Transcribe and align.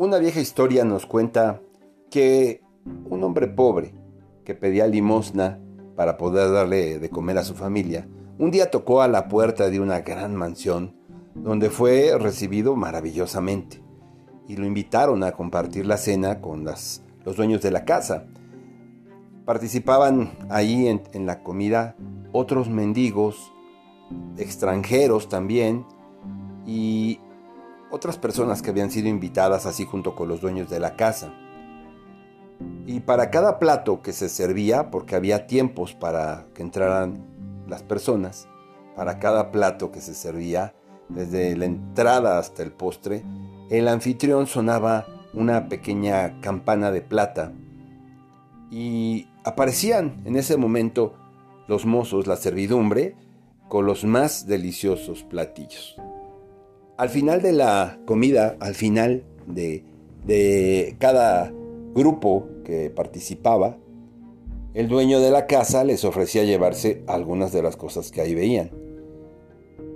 Una 0.00 0.16
vieja 0.16 0.40
historia 0.40 0.82
nos 0.86 1.04
cuenta 1.04 1.60
que 2.10 2.62
un 3.10 3.22
hombre 3.22 3.48
pobre 3.48 3.92
que 4.46 4.54
pedía 4.54 4.86
limosna 4.86 5.60
para 5.94 6.16
poder 6.16 6.50
darle 6.50 6.98
de 6.98 7.10
comer 7.10 7.36
a 7.36 7.44
su 7.44 7.54
familia, 7.54 8.08
un 8.38 8.50
día 8.50 8.70
tocó 8.70 9.02
a 9.02 9.08
la 9.08 9.28
puerta 9.28 9.68
de 9.68 9.78
una 9.78 10.00
gran 10.00 10.34
mansión 10.34 10.96
donde 11.34 11.68
fue 11.68 12.16
recibido 12.18 12.76
maravillosamente 12.76 13.82
y 14.48 14.56
lo 14.56 14.64
invitaron 14.64 15.22
a 15.22 15.32
compartir 15.32 15.84
la 15.84 15.98
cena 15.98 16.40
con 16.40 16.64
los 16.64 17.36
dueños 17.36 17.60
de 17.60 17.70
la 17.70 17.84
casa. 17.84 18.24
Participaban 19.44 20.30
ahí 20.48 20.88
en, 20.88 21.02
en 21.12 21.26
la 21.26 21.42
comida 21.42 21.94
otros 22.32 22.70
mendigos, 22.70 23.52
extranjeros 24.38 25.28
también, 25.28 25.84
y 26.64 27.20
otras 27.90 28.18
personas 28.18 28.62
que 28.62 28.70
habían 28.70 28.90
sido 28.90 29.08
invitadas 29.08 29.66
así 29.66 29.84
junto 29.84 30.14
con 30.14 30.28
los 30.28 30.40
dueños 30.40 30.70
de 30.70 30.80
la 30.80 30.96
casa. 30.96 31.32
Y 32.86 33.00
para 33.00 33.30
cada 33.30 33.58
plato 33.58 34.02
que 34.02 34.12
se 34.12 34.28
servía, 34.28 34.90
porque 34.90 35.16
había 35.16 35.46
tiempos 35.46 35.94
para 35.94 36.46
que 36.54 36.62
entraran 36.62 37.24
las 37.68 37.82
personas, 37.82 38.48
para 38.96 39.18
cada 39.18 39.50
plato 39.50 39.90
que 39.92 40.00
se 40.00 40.14
servía, 40.14 40.74
desde 41.08 41.56
la 41.56 41.64
entrada 41.64 42.38
hasta 42.38 42.62
el 42.62 42.72
postre, 42.72 43.24
el 43.70 43.88
anfitrión 43.88 44.46
sonaba 44.46 45.06
una 45.32 45.68
pequeña 45.68 46.40
campana 46.40 46.90
de 46.90 47.02
plata 47.02 47.52
y 48.70 49.28
aparecían 49.44 50.22
en 50.24 50.36
ese 50.36 50.56
momento 50.56 51.14
los 51.66 51.86
mozos, 51.86 52.26
la 52.26 52.36
servidumbre, 52.36 53.16
con 53.68 53.86
los 53.86 54.04
más 54.04 54.46
deliciosos 54.46 55.22
platillos. 55.22 55.96
Al 57.00 57.08
final 57.08 57.40
de 57.40 57.52
la 57.52 57.98
comida, 58.04 58.58
al 58.60 58.74
final 58.74 59.24
de, 59.46 59.84
de 60.26 60.96
cada 60.98 61.50
grupo 61.94 62.46
que 62.62 62.90
participaba, 62.90 63.78
el 64.74 64.86
dueño 64.86 65.18
de 65.18 65.30
la 65.30 65.46
casa 65.46 65.82
les 65.82 66.04
ofrecía 66.04 66.44
llevarse 66.44 67.02
algunas 67.06 67.52
de 67.52 67.62
las 67.62 67.78
cosas 67.78 68.10
que 68.10 68.20
ahí 68.20 68.34
veían. 68.34 68.70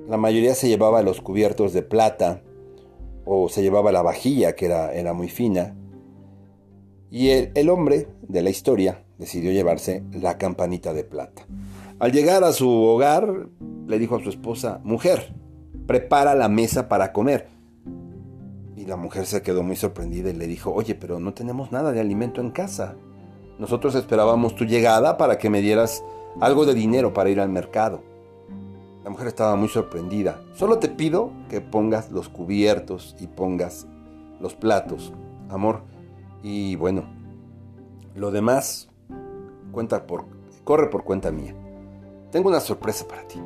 La 0.09 0.17
mayoría 0.17 0.55
se 0.55 0.67
llevaba 0.67 1.03
los 1.03 1.21
cubiertos 1.21 1.75
de 1.75 1.83
plata 1.83 2.43
o 3.27 3.51
se 3.51 3.61
llevaba 3.61 3.93
la 3.93 4.01
vajilla 4.01 4.55
que 4.55 4.65
era, 4.65 4.95
era 4.95 5.13
muy 5.13 5.29
fina. 5.29 5.77
Y 7.11 7.29
el, 7.29 7.53
el 7.55 7.69
hombre 7.69 8.09
de 8.29 8.41
la 8.41 8.49
historia 8.49 9.05
decidió 9.19 9.53
llevarse 9.53 10.05
la 10.11 10.39
campanita 10.39 10.95
de 10.95 11.05
plata. 11.05 11.47
Al 11.99 12.13
llegar 12.13 12.45
a 12.45 12.53
su 12.53 12.71
hogar, 12.71 13.51
le 13.87 13.99
dijo 13.99 14.17
a 14.17 14.23
su 14.23 14.31
esposa, 14.31 14.81
mujer, 14.85 15.44
prepara 15.87 16.35
la 16.35 16.49
mesa 16.49 16.89
para 16.89 17.13
comer. 17.13 17.49
Y 18.77 18.87
la 18.87 18.97
mujer 18.97 19.27
se 19.27 19.43
quedó 19.43 19.63
muy 19.63 19.77
sorprendida 19.77 20.31
y 20.31 20.35
le 20.35 20.47
dijo, 20.47 20.73
oye, 20.73 20.95
pero 20.95 21.21
no 21.21 21.33
tenemos 21.35 21.73
nada 21.73 21.93
de 21.93 22.01
alimento 22.01 22.41
en 22.41 22.51
casa. 22.51 22.97
Nosotros 23.59 23.95
esperábamos 23.95 24.57
tu 24.57 24.65
llegada 24.65 25.17
para 25.17 25.39
que 25.39 25.49
me 25.49 25.61
dieras 25.61 26.05
algo 26.41 26.67
de 26.67 26.75
dinero 26.75 27.13
para 27.13 27.31
ir 27.31 27.41
al 27.41 27.49
mercado. 27.49 28.03
La 29.05 29.11
mujer 29.11 29.29
estaba 29.29 29.55
muy 29.55 29.69
sorprendida. 29.69 30.41
Solo 30.55 30.79
te 30.79 30.89
pido 30.89 31.31
que 31.49 31.61
pongas 31.61 32.11
los 32.11 32.29
cubiertos 32.29 33.15
y 33.21 33.27
pongas 33.27 33.87
los 34.41 34.55
platos, 34.55 35.13
amor. 35.51 35.83
Y 36.43 36.77
bueno, 36.77 37.05
lo 38.15 38.31
demás 38.31 38.89
cuenta 39.73 40.07
por, 40.07 40.25
corre 40.65 40.89
por 40.89 41.05
cuenta 41.05 41.31
mía. 41.31 41.55
Tengo 42.31 42.49
una 42.49 42.61
sorpresa 42.61 43.07
para 43.07 43.27
ti. 43.29 43.41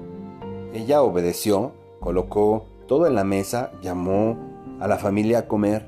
Ella 0.73 1.03
obedeció 1.03 1.73
colocó 2.01 2.67
todo 2.87 3.07
en 3.07 3.15
la 3.15 3.25
mesa, 3.25 3.73
llamó 3.83 4.37
a 4.81 4.89
la 4.89 4.99
familia 4.99 5.41
a 5.41 5.49
comer 5.49 5.87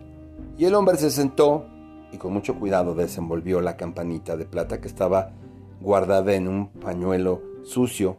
y 0.59 0.65
el 0.65 0.75
hombre 0.75 0.97
se 0.97 1.11
sentó 1.11 1.67
y 2.13 2.19
con 2.19 2.33
mucho 2.33 2.59
cuidado 2.59 2.95
desenvolvió 2.95 3.61
la 3.61 3.77
campanita 3.77 4.37
de 4.37 4.45
plata 4.45 4.81
que 4.81 4.89
estaba 4.89 5.33
guardada 5.81 6.35
en 6.35 6.49
un 6.49 6.69
pañuelo 6.69 7.43
sucio 7.63 8.17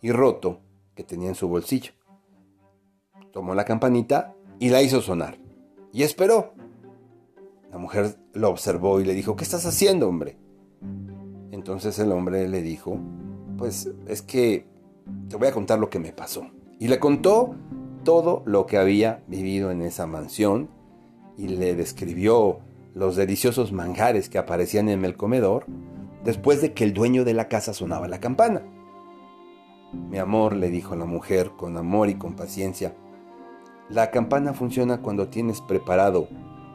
y 0.00 0.10
roto 0.12 0.60
que 0.94 1.04
tenía 1.04 1.28
en 1.28 1.34
su 1.34 1.48
bolsillo. 1.48 1.92
Tomó 3.32 3.54
la 3.54 3.64
campanita 3.64 4.34
y 4.58 4.68
la 4.70 4.82
hizo 4.82 5.00
sonar 5.00 5.36
y 5.92 6.02
esperó. 6.02 6.54
La 7.70 7.78
mujer 7.78 8.16
lo 8.34 8.50
observó 8.50 9.00
y 9.00 9.04
le 9.04 9.14
dijo, 9.14 9.36
¿qué 9.36 9.44
estás 9.44 9.64
haciendo, 9.66 10.08
hombre? 10.08 10.36
Entonces 11.50 11.98
el 11.98 12.12
hombre 12.12 12.48
le 12.48 12.62
dijo, 12.62 12.98
pues 13.56 13.90
es 14.06 14.22
que 14.22 14.66
te 15.28 15.36
voy 15.36 15.48
a 15.48 15.52
contar 15.52 15.78
lo 15.78 15.88
que 15.88 15.98
me 15.98 16.12
pasó. 16.12 16.46
Y 16.82 16.88
le 16.88 16.98
contó 16.98 17.54
todo 18.02 18.42
lo 18.44 18.66
que 18.66 18.76
había 18.76 19.22
vivido 19.28 19.70
en 19.70 19.82
esa 19.82 20.08
mansión 20.08 20.68
y 21.38 21.46
le 21.46 21.76
describió 21.76 22.58
los 22.92 23.14
deliciosos 23.14 23.70
manjares 23.70 24.28
que 24.28 24.38
aparecían 24.38 24.88
en 24.88 25.04
el 25.04 25.16
comedor 25.16 25.64
después 26.24 26.60
de 26.60 26.72
que 26.72 26.82
el 26.82 26.92
dueño 26.92 27.24
de 27.24 27.34
la 27.34 27.46
casa 27.46 27.72
sonaba 27.72 28.08
la 28.08 28.18
campana. 28.18 28.62
Mi 29.92 30.18
amor, 30.18 30.56
le 30.56 30.70
dijo 30.70 30.96
la 30.96 31.04
mujer 31.04 31.52
con 31.56 31.76
amor 31.76 32.08
y 32.08 32.16
con 32.16 32.34
paciencia, 32.34 32.96
la 33.88 34.10
campana 34.10 34.52
funciona 34.52 35.02
cuando 35.02 35.28
tienes 35.28 35.60
preparado 35.60 36.26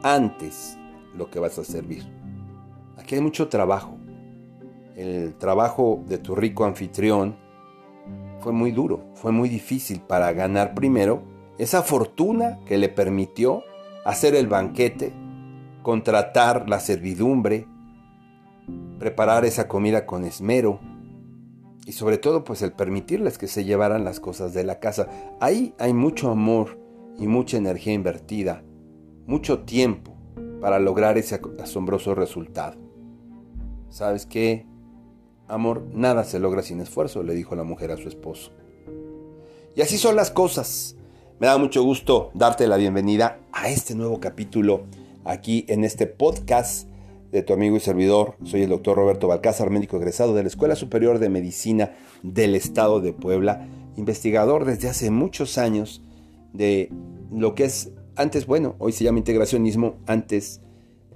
antes 0.02 0.78
lo 1.14 1.30
que 1.30 1.38
vas 1.38 1.58
a 1.58 1.64
servir. 1.64 2.10
Aquí 2.96 3.16
hay 3.16 3.20
mucho 3.20 3.48
trabajo. 3.48 3.98
El 4.96 5.34
trabajo 5.34 6.02
de 6.06 6.16
tu 6.16 6.34
rico 6.34 6.64
anfitrión 6.64 7.36
fue 8.48 8.54
muy 8.54 8.72
duro, 8.72 9.04
fue 9.12 9.30
muy 9.30 9.50
difícil 9.50 10.00
para 10.00 10.32
ganar 10.32 10.72
primero 10.72 11.20
esa 11.58 11.82
fortuna 11.82 12.58
que 12.64 12.78
le 12.78 12.88
permitió 12.88 13.62
hacer 14.06 14.34
el 14.34 14.46
banquete, 14.46 15.12
contratar 15.82 16.66
la 16.66 16.80
servidumbre, 16.80 17.66
preparar 18.98 19.44
esa 19.44 19.68
comida 19.68 20.06
con 20.06 20.24
esmero 20.24 20.80
y 21.84 21.92
sobre 21.92 22.16
todo 22.16 22.42
pues 22.42 22.62
el 22.62 22.72
permitirles 22.72 23.36
que 23.36 23.48
se 23.48 23.66
llevaran 23.66 24.02
las 24.02 24.18
cosas 24.18 24.54
de 24.54 24.64
la 24.64 24.80
casa. 24.80 25.10
Ahí 25.40 25.74
hay 25.78 25.92
mucho 25.92 26.30
amor 26.30 26.80
y 27.18 27.26
mucha 27.26 27.58
energía 27.58 27.92
invertida, 27.92 28.62
mucho 29.26 29.64
tiempo 29.64 30.16
para 30.62 30.78
lograr 30.78 31.18
ese 31.18 31.38
asombroso 31.62 32.14
resultado. 32.14 32.78
¿Sabes 33.90 34.24
qué? 34.24 34.66
Amor, 35.48 35.82
nada 35.94 36.24
se 36.24 36.38
logra 36.38 36.62
sin 36.62 36.78
esfuerzo, 36.82 37.22
le 37.22 37.34
dijo 37.34 37.56
la 37.56 37.64
mujer 37.64 37.90
a 37.90 37.96
su 37.96 38.06
esposo. 38.06 38.52
Y 39.74 39.80
así 39.80 39.96
son 39.96 40.14
las 40.14 40.30
cosas. 40.30 40.94
Me 41.40 41.46
da 41.46 41.56
mucho 41.56 41.82
gusto 41.82 42.30
darte 42.34 42.66
la 42.66 42.76
bienvenida 42.76 43.40
a 43.50 43.70
este 43.70 43.94
nuevo 43.94 44.20
capítulo 44.20 44.82
aquí 45.24 45.64
en 45.68 45.84
este 45.84 46.06
podcast 46.06 46.86
de 47.32 47.42
tu 47.42 47.54
amigo 47.54 47.76
y 47.76 47.80
servidor. 47.80 48.34
Soy 48.44 48.62
el 48.62 48.68
doctor 48.68 48.98
Roberto 48.98 49.26
Balcázar, 49.26 49.70
médico 49.70 49.96
egresado 49.96 50.34
de 50.34 50.42
la 50.42 50.48
Escuela 50.48 50.76
Superior 50.76 51.18
de 51.18 51.30
Medicina 51.30 51.92
del 52.22 52.54
Estado 52.54 53.00
de 53.00 53.14
Puebla, 53.14 53.66
investigador 53.96 54.66
desde 54.66 54.90
hace 54.90 55.10
muchos 55.10 55.56
años 55.56 56.02
de 56.52 56.92
lo 57.32 57.54
que 57.54 57.64
es, 57.64 57.90
antes, 58.16 58.46
bueno, 58.46 58.76
hoy 58.78 58.92
se 58.92 59.04
llama 59.04 59.18
integracionismo, 59.18 59.94
antes 60.06 60.60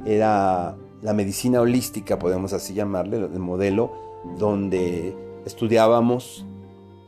era 0.07 0.79
la 1.03 1.13
medicina 1.13 1.61
holística, 1.61 2.19
podemos 2.19 2.55
así 2.55 2.73
llamarle, 2.73 3.19
el 3.19 3.39
modelo 3.39 4.12
donde 4.39 5.15
estudiábamos 5.45 6.45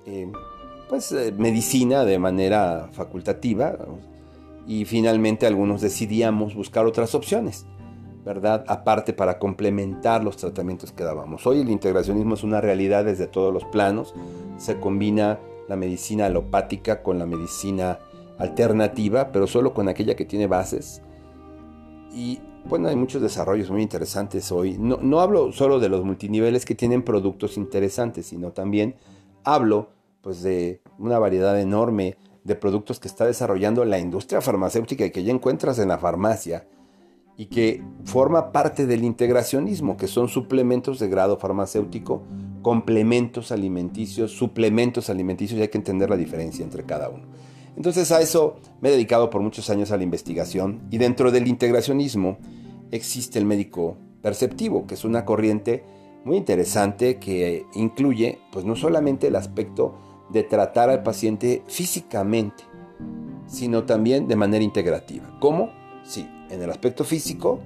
eh, 0.06 0.30
pues, 0.88 1.12
eh, 1.12 1.32
medicina 1.36 2.04
de 2.04 2.18
manera 2.18 2.88
facultativa 2.92 3.76
y 4.66 4.84
finalmente 4.84 5.46
algunos 5.46 5.80
decidíamos 5.80 6.54
buscar 6.54 6.86
otras 6.86 7.14
opciones, 7.14 7.66
¿verdad? 8.24 8.64
Aparte 8.68 9.12
para 9.12 9.38
complementar 9.38 10.24
los 10.24 10.36
tratamientos 10.36 10.92
que 10.92 11.04
dábamos. 11.04 11.46
Hoy 11.46 11.60
el 11.60 11.70
integracionismo 11.70 12.34
es 12.34 12.42
una 12.42 12.60
realidad 12.60 13.04
desde 13.04 13.26
todos 13.26 13.52
los 13.52 13.64
planos, 13.64 14.14
se 14.58 14.78
combina 14.80 15.38
la 15.68 15.76
medicina 15.76 16.26
alopática 16.26 17.02
con 17.02 17.18
la 17.18 17.26
medicina 17.26 17.98
alternativa, 18.38 19.32
pero 19.32 19.46
solo 19.46 19.74
con 19.74 19.88
aquella 19.88 20.16
que 20.16 20.24
tiene 20.24 20.46
bases. 20.46 21.02
Y 22.14 22.40
bueno, 22.68 22.88
hay 22.88 22.96
muchos 22.96 23.20
desarrollos 23.20 23.70
muy 23.70 23.82
interesantes 23.82 24.50
hoy. 24.50 24.76
No, 24.78 25.20
hablo 25.20 25.52
solo 25.52 25.80
de 25.80 25.88
los 25.88 26.04
multiniveles 26.04 26.64
que 26.64 26.74
tienen 26.74 27.02
productos 27.02 27.56
interesantes, 27.56 28.26
sino 28.26 28.52
también 28.52 28.96
hablo 29.44 29.90
pues, 30.22 30.42
de 30.42 30.80
una 30.98 31.18
variedad 31.18 31.60
enorme 31.60 32.16
de 32.42 32.54
productos 32.54 33.00
que 33.00 33.08
está 33.08 33.26
desarrollando 33.26 33.84
la 33.84 33.98
industria 33.98 34.40
farmacéutica 34.40 35.04
y 35.04 35.10
que 35.10 35.24
ya 35.24 35.32
encuentras 35.32 35.78
en 35.78 35.88
la 35.88 35.98
farmacia 35.98 36.66
y 37.36 37.46
que 37.46 37.82
forma 38.04 38.52
parte 38.52 38.86
del 38.86 39.02
integracionismo, 39.02 39.96
que 39.96 40.06
son 40.06 40.28
suplementos 40.28 40.98
de 41.00 41.08
grado 41.08 41.36
farmacéutico, 41.36 42.22
complementos 42.62 43.50
alimenticios, 43.50 44.30
suplementos 44.30 45.10
alimenticios, 45.10 45.58
y 45.58 45.62
hay 45.62 45.68
que 45.68 45.78
entender 45.78 46.10
la 46.10 46.16
diferencia 46.16 46.64
entre 46.64 46.84
cada 46.84 47.08
uno. 47.08 47.24
Entonces 47.76 48.12
a 48.12 48.20
eso 48.20 48.56
me 48.80 48.88
he 48.88 48.92
dedicado 48.92 49.30
por 49.30 49.42
muchos 49.42 49.68
años 49.70 49.90
a 49.90 49.96
la 49.96 50.04
investigación 50.04 50.82
y 50.90 50.98
dentro 50.98 51.30
del 51.30 51.48
integracionismo 51.48 52.38
existe 52.90 53.38
el 53.38 53.44
médico 53.44 53.96
perceptivo, 54.22 54.86
que 54.86 54.94
es 54.94 55.04
una 55.04 55.24
corriente 55.24 55.84
muy 56.24 56.36
interesante 56.36 57.18
que 57.18 57.66
incluye 57.74 58.38
pues 58.52 58.64
no 58.64 58.76
solamente 58.76 59.26
el 59.26 59.36
aspecto 59.36 59.94
de 60.30 60.42
tratar 60.42 60.88
al 60.88 61.02
paciente 61.02 61.62
físicamente, 61.66 62.64
sino 63.46 63.84
también 63.84 64.26
de 64.26 64.36
manera 64.36 64.64
integrativa. 64.64 65.36
¿Cómo? 65.40 65.70
Sí, 66.02 66.28
en 66.50 66.62
el 66.62 66.70
aspecto 66.70 67.04
físico, 67.04 67.60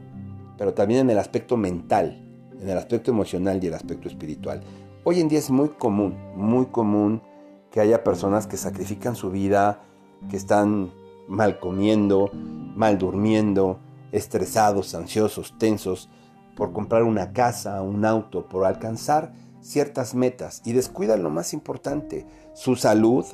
pero 0.56 0.74
también 0.74 1.00
en 1.00 1.10
el 1.10 1.18
aspecto 1.18 1.56
mental, 1.56 2.24
en 2.60 2.68
el 2.68 2.76
aspecto 2.76 3.10
emocional 3.10 3.62
y 3.62 3.68
el 3.68 3.74
aspecto 3.74 4.08
espiritual. 4.08 4.62
Hoy 5.04 5.20
en 5.20 5.28
día 5.28 5.38
es 5.38 5.50
muy 5.50 5.68
común, 5.70 6.16
muy 6.34 6.66
común 6.66 7.22
que 7.70 7.80
haya 7.80 8.02
personas 8.02 8.46
que 8.46 8.56
sacrifican 8.56 9.14
su 9.14 9.30
vida, 9.30 9.82
que 10.28 10.36
están 10.36 10.92
mal 11.28 11.58
comiendo, 11.58 12.30
mal 12.32 12.98
durmiendo, 12.98 13.78
estresados, 14.12 14.94
ansiosos, 14.94 15.54
tensos, 15.58 16.08
por 16.56 16.72
comprar 16.72 17.04
una 17.04 17.32
casa, 17.32 17.82
un 17.82 18.04
auto, 18.04 18.48
por 18.48 18.64
alcanzar 18.64 19.32
ciertas 19.60 20.14
metas. 20.14 20.62
Y 20.64 20.72
descuidan 20.72 21.22
lo 21.22 21.30
más 21.30 21.52
importante, 21.52 22.26
su 22.54 22.74
salud 22.76 23.24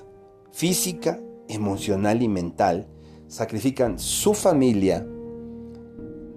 física, 0.53 1.19
emocional 1.49 2.23
y 2.23 2.29
mental, 2.29 2.89
sacrifican 3.29 3.99
su 3.99 4.35
familia, 4.35 5.07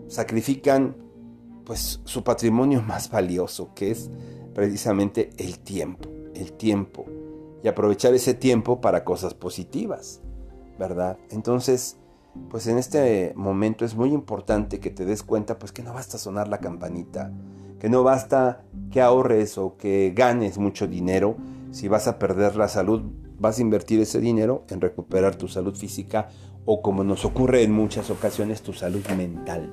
sacrifican 0.08 0.96
pues 1.66 2.00
su 2.06 2.24
patrimonio 2.24 2.82
más 2.88 3.10
valioso, 3.10 3.74
que 3.76 3.92
es 3.92 4.10
precisamente 4.54 5.30
el 5.38 5.60
tiempo, 5.60 6.10
el 6.34 6.54
tiempo, 6.54 7.06
y 7.64 7.68
aprovechar 7.68 8.14
ese 8.14 8.34
tiempo 8.34 8.82
para 8.82 9.04
cosas 9.04 9.34
positivas, 9.34 10.22
¿verdad? 10.78 11.18
Entonces, 11.32 11.98
pues 12.50 12.68
en 12.68 12.78
este 12.78 13.34
momento 13.36 13.86
es 13.86 13.96
muy 13.96 14.14
importante 14.14 14.80
que 14.80 14.90
te 14.90 15.06
des 15.06 15.24
cuenta 15.24 15.58
pues 15.58 15.72
que 15.72 15.84
no 15.84 15.94
basta 15.94 16.18
sonar 16.18 16.48
la 16.48 16.60
campanita, 16.60 17.32
que 17.80 17.90
no 17.90 18.04
basta 18.04 18.64
que 18.92 19.02
ahorres 19.02 19.58
o 19.58 19.78
que 19.78 20.14
ganes 20.16 20.58
mucho 20.58 20.88
dinero, 20.88 21.36
si 21.72 21.88
vas 21.88 22.08
a 22.08 22.20
perder 22.20 22.56
la 22.56 22.68
salud, 22.68 23.02
vas 23.40 23.60
a 23.60 23.62
invertir 23.62 24.00
ese 24.00 24.20
dinero 24.20 24.64
en 24.70 24.82
recuperar 24.82 25.36
tu 25.36 25.48
salud 25.48 25.76
física 25.76 26.30
o 26.66 26.82
como 26.82 27.04
nos 27.04 27.26
ocurre 27.26 27.64
en 27.64 27.72
muchas 27.72 28.10
ocasiones 28.10 28.62
tu 28.62 28.74
salud 28.74 29.06
mental, 29.16 29.72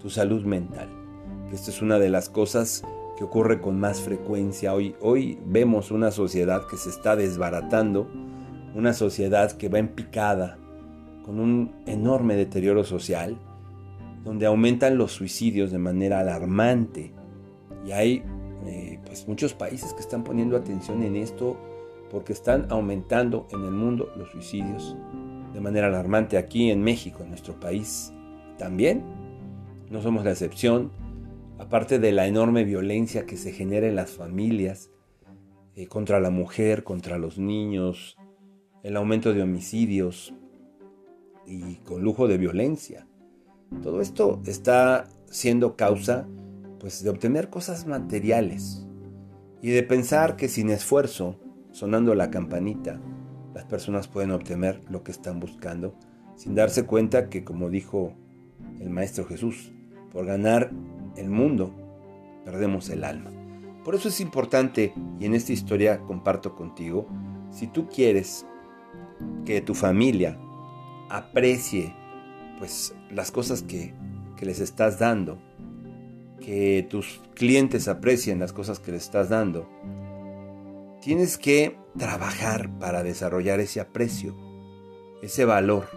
tu 0.00 0.10
salud 0.10 0.44
mental. 0.44 0.88
Que 1.48 1.56
es 1.56 1.82
una 1.82 1.98
de 1.98 2.08
las 2.08 2.28
cosas 2.28 2.82
que 3.16 3.24
ocurre 3.24 3.60
con 3.60 3.78
más 3.78 4.00
frecuencia 4.00 4.74
hoy. 4.74 4.96
Hoy 5.00 5.38
vemos 5.46 5.90
una 5.90 6.10
sociedad 6.10 6.66
que 6.66 6.76
se 6.76 6.90
está 6.90 7.16
desbaratando, 7.16 8.08
una 8.74 8.92
sociedad 8.92 9.52
que 9.52 9.68
va 9.68 9.78
en 9.78 9.88
picada, 9.88 10.58
con 11.24 11.40
un 11.40 11.72
enorme 11.86 12.36
deterioro 12.36 12.84
social, 12.84 13.38
donde 14.24 14.46
aumentan 14.46 14.98
los 14.98 15.12
suicidios 15.12 15.70
de 15.70 15.78
manera 15.78 16.20
alarmante. 16.20 17.12
Y 17.86 17.92
hay 17.92 18.22
eh, 18.66 18.98
pues 19.04 19.28
muchos 19.28 19.54
países 19.54 19.92
que 19.94 20.00
están 20.00 20.24
poniendo 20.24 20.56
atención 20.56 21.02
en 21.02 21.16
esto 21.16 21.56
porque 22.10 22.32
están 22.32 22.66
aumentando 22.70 23.46
en 23.52 23.64
el 23.64 23.70
mundo 23.70 24.10
los 24.16 24.30
suicidios 24.30 24.96
de 25.52 25.60
manera 25.60 25.86
alarmante 25.86 26.36
aquí 26.36 26.70
en 26.70 26.82
México, 26.82 27.22
en 27.22 27.30
nuestro 27.30 27.58
país. 27.60 28.12
También 28.58 29.02
no 29.90 30.02
somos 30.02 30.24
la 30.24 30.32
excepción, 30.32 30.90
aparte 31.58 31.98
de 31.98 32.12
la 32.12 32.26
enorme 32.26 32.64
violencia 32.64 33.26
que 33.26 33.36
se 33.36 33.52
genera 33.52 33.86
en 33.86 33.96
las 33.96 34.10
familias 34.10 34.90
eh, 35.76 35.86
contra 35.86 36.20
la 36.20 36.30
mujer, 36.30 36.82
contra 36.82 37.18
los 37.18 37.38
niños, 37.38 38.16
el 38.84 38.96
aumento 38.96 39.34
de 39.34 39.42
homicidios, 39.42 40.32
y 41.46 41.76
con 41.76 42.02
lujo 42.02 42.28
de 42.28 42.38
violencia. 42.38 43.06
Todo 43.82 44.00
esto 44.00 44.40
está 44.46 45.08
siendo 45.26 45.76
causa 45.76 46.26
pues 46.78 47.02
de 47.02 47.10
obtener 47.10 47.50
cosas 47.50 47.86
materiales 47.86 48.86
y 49.62 49.70
de 49.70 49.82
pensar 49.82 50.36
que 50.36 50.48
sin 50.48 50.70
esfuerzo, 50.70 51.40
sonando 51.72 52.14
la 52.14 52.30
campanita, 52.30 53.00
las 53.54 53.64
personas 53.64 54.06
pueden 54.06 54.30
obtener 54.30 54.80
lo 54.90 55.02
que 55.02 55.12
están 55.12 55.40
buscando 55.40 55.94
sin 56.36 56.54
darse 56.54 56.84
cuenta 56.84 57.30
que 57.30 57.44
como 57.44 57.70
dijo 57.70 58.12
el 58.80 58.90
maestro 58.90 59.24
Jesús, 59.24 59.72
por 60.12 60.26
ganar 60.26 60.70
el 61.16 61.30
mundo 61.30 61.72
perdemos 62.44 62.90
el 62.90 63.04
alma. 63.04 63.30
Por 63.84 63.94
eso 63.94 64.08
es 64.08 64.20
importante 64.20 64.92
y 65.18 65.26
en 65.26 65.34
esta 65.34 65.52
historia 65.52 66.00
comparto 66.00 66.54
contigo, 66.54 67.06
si 67.50 67.66
tú 67.66 67.88
quieres 67.88 68.46
que 69.44 69.60
tu 69.60 69.74
familia 69.74 70.38
aprecie 71.10 71.94
pues 72.58 72.94
las 73.10 73.30
cosas 73.30 73.62
que, 73.62 73.94
que 74.36 74.46
les 74.46 74.60
estás 74.60 74.98
dando, 74.98 75.38
que 76.40 76.86
tus 76.88 77.20
clientes 77.34 77.88
aprecien 77.88 78.38
las 78.38 78.52
cosas 78.52 78.78
que 78.78 78.92
les 78.92 79.04
estás 79.04 79.28
dando, 79.28 79.68
tienes 81.00 81.38
que 81.38 81.76
trabajar 81.98 82.70
para 82.78 83.02
desarrollar 83.02 83.60
ese 83.60 83.80
aprecio, 83.80 84.36
ese 85.22 85.44
valor. 85.44 85.88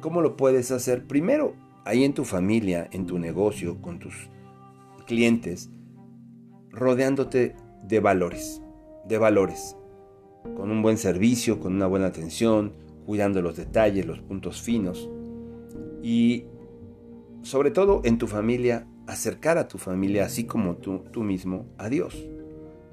¿Cómo 0.00 0.22
lo 0.22 0.36
puedes 0.36 0.70
hacer? 0.70 1.06
Primero, 1.06 1.54
ahí 1.84 2.04
en 2.04 2.14
tu 2.14 2.24
familia, 2.24 2.88
en 2.92 3.06
tu 3.06 3.18
negocio, 3.18 3.80
con 3.82 3.98
tus 3.98 4.30
clientes, 5.06 5.70
rodeándote 6.70 7.56
de 7.82 8.00
valores, 8.00 8.62
de 9.06 9.18
valores, 9.18 9.76
con 10.56 10.70
un 10.70 10.82
buen 10.82 10.98
servicio, 10.98 11.60
con 11.60 11.74
una 11.74 11.86
buena 11.86 12.06
atención, 12.06 12.72
cuidando 13.06 13.42
los 13.42 13.56
detalles, 13.56 14.06
los 14.06 14.20
puntos 14.20 14.60
finos. 14.60 15.08
Y 16.02 16.44
sobre 17.42 17.70
todo 17.70 18.02
en 18.04 18.18
tu 18.18 18.26
familia, 18.26 18.86
acercar 19.06 19.58
a 19.58 19.68
tu 19.68 19.78
familia, 19.78 20.24
así 20.24 20.44
como 20.44 20.76
tú, 20.76 21.04
tú 21.10 21.22
mismo, 21.22 21.66
a 21.78 21.88
Dios. 21.88 22.26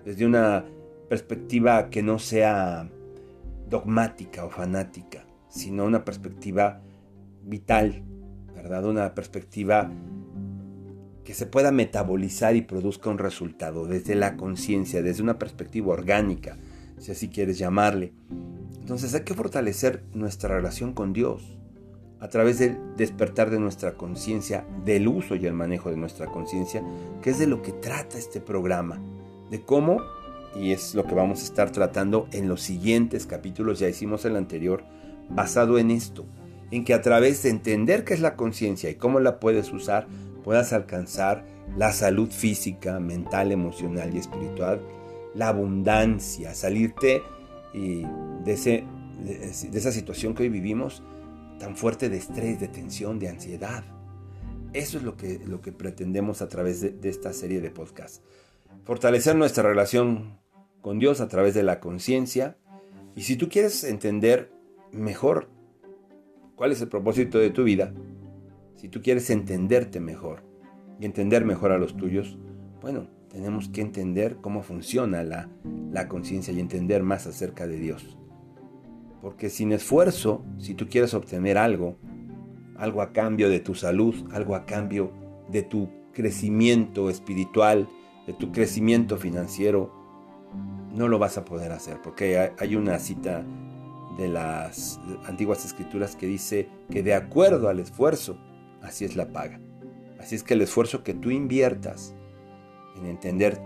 Desde 0.05 0.25
una 0.25 0.65
perspectiva 1.09 1.89
que 1.89 2.03
no 2.03 2.19
sea 2.19 2.89
dogmática 3.69 4.45
o 4.45 4.49
fanática, 4.49 5.25
sino 5.49 5.85
una 5.85 6.03
perspectiva 6.03 6.81
vital, 7.43 8.03
¿verdad? 8.55 8.85
Una 8.85 9.13
perspectiva 9.13 9.91
que 11.23 11.33
se 11.33 11.45
pueda 11.45 11.71
metabolizar 11.71 12.55
y 12.55 12.61
produzca 12.61 13.09
un 13.09 13.17
resultado 13.17 13.85
desde 13.85 14.15
la 14.15 14.37
conciencia, 14.37 15.01
desde 15.01 15.23
una 15.23 15.37
perspectiva 15.37 15.91
orgánica, 15.91 16.57
si 16.97 17.11
así 17.11 17.29
quieres 17.29 17.57
llamarle. 17.57 18.13
Entonces 18.79 19.13
hay 19.13 19.21
que 19.21 19.33
fortalecer 19.33 20.03
nuestra 20.13 20.55
relación 20.55 20.93
con 20.93 21.13
Dios 21.13 21.57
a 22.19 22.29
través 22.29 22.59
del 22.59 22.77
despertar 22.95 23.49
de 23.49 23.59
nuestra 23.59 23.93
conciencia, 23.93 24.65
del 24.85 25.07
uso 25.07 25.35
y 25.35 25.45
el 25.45 25.53
manejo 25.53 25.89
de 25.89 25.97
nuestra 25.97 26.27
conciencia, 26.27 26.83
que 27.21 27.29
es 27.29 27.39
de 27.39 27.47
lo 27.47 27.61
que 27.61 27.73
trata 27.73 28.17
este 28.17 28.41
programa, 28.41 28.99
de 29.51 29.61
cómo, 29.61 30.01
y 30.55 30.71
es 30.71 30.95
lo 30.95 31.05
que 31.05 31.13
vamos 31.13 31.41
a 31.41 31.43
estar 31.43 31.71
tratando 31.71 32.27
en 32.31 32.47
los 32.47 32.61
siguientes 32.61 33.27
capítulos, 33.27 33.79
ya 33.79 33.87
hicimos 33.87 34.25
el 34.25 34.35
anterior, 34.35 34.83
basado 35.29 35.77
en 35.77 35.91
esto, 35.91 36.25
en 36.71 36.83
que 36.83 36.93
a 36.93 37.01
través 37.01 37.43
de 37.43 37.49
entender 37.49 38.03
qué 38.03 38.13
es 38.13 38.21
la 38.21 38.35
conciencia 38.35 38.89
y 38.89 38.95
cómo 38.95 39.19
la 39.19 39.39
puedes 39.39 39.71
usar, 39.71 40.07
puedas 40.43 40.73
alcanzar 40.73 41.45
la 41.77 41.91
salud 41.91 42.31
física, 42.31 42.99
mental, 42.99 43.51
emocional 43.51 44.15
y 44.15 44.17
espiritual, 44.17 44.81
la 45.37 45.49
abundancia, 45.49 46.55
salirte 46.55 47.21
y 47.71 48.01
de, 48.43 48.53
ese, 48.53 48.83
de, 49.23 49.77
esa 49.77 49.91
situación 49.91 50.33
que 50.33 50.43
hoy 50.43 50.49
vivimos 50.49 51.03
tan 51.59 51.77
fuerte 51.77 52.09
de 52.09 52.17
estrés, 52.17 52.59
de 52.59 52.67
tensión, 52.67 53.19
de 53.19 53.29
ansiedad. 53.29 53.83
Eso 54.73 54.97
es 54.97 55.03
lo 55.03 55.15
que, 55.15 55.39
lo 55.45 55.61
que 55.61 55.71
pretendemos 55.71 56.41
a 56.41 56.49
través 56.49 56.81
de, 56.81 56.89
de 56.89 57.09
esta 57.09 57.33
serie 57.33 57.61
de 57.61 57.69
podcasts. 57.69 58.21
Fortalecer 58.83 59.35
nuestra 59.35 59.63
relación 59.63 60.39
con 60.81 60.97
Dios 60.97 61.21
a 61.21 61.27
través 61.27 61.53
de 61.53 61.63
la 61.63 61.79
conciencia. 61.79 62.57
Y 63.15 63.21
si 63.21 63.35
tú 63.35 63.47
quieres 63.47 63.83
entender 63.83 64.51
mejor 64.91 65.49
cuál 66.55 66.71
es 66.71 66.81
el 66.81 66.87
propósito 66.87 67.37
de 67.37 67.51
tu 67.51 67.63
vida, 67.63 67.93
si 68.75 68.89
tú 68.89 69.01
quieres 69.03 69.29
entenderte 69.29 69.99
mejor 69.99 70.41
y 70.99 71.05
entender 71.05 71.45
mejor 71.45 71.71
a 71.71 71.77
los 71.77 71.95
tuyos, 71.95 72.37
bueno, 72.81 73.07
tenemos 73.37 73.69
que 73.69 73.81
entender 73.81 74.37
cómo 74.41 74.63
funciona 74.63 75.21
la, 75.21 75.47
la 75.91 76.07
conciencia 76.07 76.51
y 76.51 76.59
entender 76.59 77.03
más 77.03 77.27
acerca 77.27 77.67
de 77.67 77.77
Dios. 77.77 78.17
Porque 79.21 79.51
sin 79.51 79.71
esfuerzo, 79.71 80.43
si 80.57 80.73
tú 80.73 80.89
quieres 80.89 81.13
obtener 81.13 81.59
algo, 81.59 81.99
algo 82.77 83.03
a 83.03 83.13
cambio 83.13 83.47
de 83.47 83.59
tu 83.59 83.75
salud, 83.75 84.15
algo 84.33 84.55
a 84.55 84.65
cambio 84.65 85.11
de 85.51 85.61
tu 85.61 85.87
crecimiento 86.13 87.11
espiritual, 87.11 87.87
de 88.25 88.33
tu 88.33 88.51
crecimiento 88.51 89.17
financiero, 89.17 89.93
no 90.95 91.07
lo 91.07 91.19
vas 91.19 91.37
a 91.37 91.45
poder 91.45 91.71
hacer. 91.73 92.01
Porque 92.01 92.53
hay 92.57 92.75
una 92.75 92.97
cita 92.97 93.45
de 94.17 94.29
las 94.29 94.99
antiguas 95.27 95.63
escrituras 95.63 96.15
que 96.15 96.25
dice 96.25 96.69
que 96.89 97.03
de 97.03 97.13
acuerdo 97.13 97.69
al 97.69 97.79
esfuerzo, 97.79 98.39
así 98.81 99.05
es 99.05 99.15
la 99.15 99.31
paga. 99.31 99.59
Así 100.19 100.33
es 100.33 100.41
que 100.41 100.55
el 100.55 100.61
esfuerzo 100.61 101.03
que 101.03 101.13
tú 101.13 101.29
inviertas 101.29 102.15
en 102.97 103.05
entender 103.05 103.59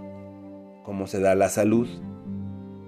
cómo 0.84 1.08
se 1.08 1.20
da 1.20 1.36
la 1.36 1.50
salud, 1.50 1.88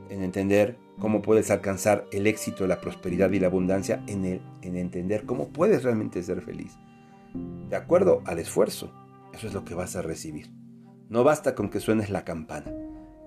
en 0.10 0.24
entender 0.24 0.78
cómo 1.00 1.22
puedes 1.22 1.52
alcanzar 1.52 2.06
el 2.12 2.28
éxito, 2.28 2.68
la 2.68 2.82
prosperidad 2.82 3.32
y 3.32 3.40
la 3.40 3.48
abundancia, 3.48 4.04
en, 4.08 4.26
el, 4.26 4.42
en 4.62 4.78
entender 4.78 5.26
cómo 5.26 5.50
puedes 5.50 5.84
realmente 5.84 6.22
ser 6.24 6.42
feliz. 6.42 6.78
De 7.70 7.76
acuerdo 7.76 8.22
al 8.26 8.40
esfuerzo, 8.40 8.92
eso 9.34 9.48
es 9.48 9.54
lo 9.54 9.66
que 9.66 9.74
vas 9.74 9.96
a 9.96 10.02
recibir. 10.02 10.52
No 11.10 11.24
basta 11.24 11.56
con 11.56 11.70
que 11.70 11.80
suenes 11.80 12.10
la 12.10 12.24
campana. 12.24 12.72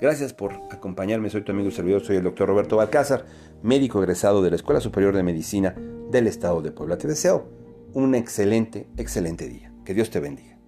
Gracias 0.00 0.34
por 0.34 0.52
acompañarme, 0.70 1.30
soy 1.30 1.42
tu 1.42 1.52
amigo 1.52 1.68
y 1.68 1.72
servidor, 1.72 2.02
soy 2.02 2.16
el 2.16 2.24
doctor 2.24 2.48
Roberto 2.48 2.76
Balcázar, 2.76 3.24
médico 3.62 4.00
egresado 4.00 4.42
de 4.42 4.50
la 4.50 4.56
Escuela 4.56 4.80
Superior 4.80 5.16
de 5.16 5.22
Medicina 5.22 5.74
del 6.10 6.26
Estado 6.26 6.60
de 6.60 6.70
Puebla. 6.70 6.98
Te 6.98 7.08
deseo 7.08 7.48
un 7.94 8.14
excelente, 8.14 8.86
excelente 8.98 9.48
día. 9.48 9.72
Que 9.84 9.94
Dios 9.94 10.10
te 10.10 10.20
bendiga. 10.20 10.58